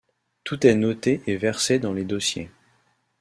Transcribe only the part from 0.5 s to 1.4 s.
est noté et